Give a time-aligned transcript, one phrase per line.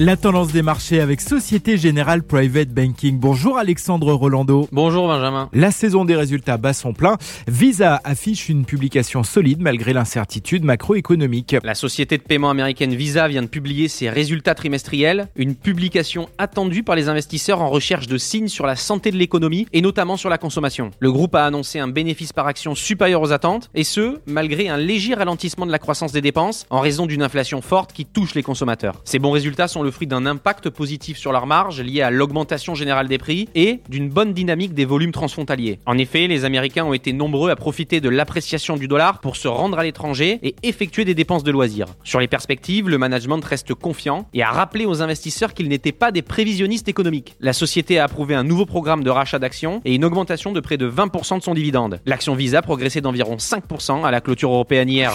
[0.00, 3.18] La tendance des marchés avec Société Générale Private Banking.
[3.18, 4.68] Bonjour Alexandre Rolando.
[4.70, 5.50] Bonjour Benjamin.
[5.52, 7.16] La saison des résultats bat son plein.
[7.48, 11.56] Visa affiche une publication solide malgré l'incertitude macroéconomique.
[11.64, 16.84] La société de paiement américaine Visa vient de publier ses résultats trimestriels, une publication attendue
[16.84, 20.30] par les investisseurs en recherche de signes sur la santé de l'économie et notamment sur
[20.30, 20.92] la consommation.
[21.00, 24.76] Le groupe a annoncé un bénéfice par action supérieur aux attentes et ce, malgré un
[24.76, 28.44] léger ralentissement de la croissance des dépenses en raison d'une inflation forte qui touche les
[28.44, 29.02] consommateurs.
[29.04, 32.10] Ces bons résultats sont le le fruit d'un impact positif sur leur marge lié à
[32.10, 35.78] l'augmentation générale des prix et d'une bonne dynamique des volumes transfrontaliers.
[35.86, 39.48] En effet, les Américains ont été nombreux à profiter de l'appréciation du dollar pour se
[39.48, 41.86] rendre à l'étranger et effectuer des dépenses de loisirs.
[42.04, 46.12] Sur les perspectives, le management reste confiant et a rappelé aux investisseurs qu'ils n'étaient pas
[46.12, 47.34] des prévisionnistes économiques.
[47.40, 50.76] La société a approuvé un nouveau programme de rachat d'actions et une augmentation de près
[50.76, 52.02] de 20% de son dividende.
[52.04, 55.14] L'action Visa progressait d'environ 5% à la clôture européenne hier.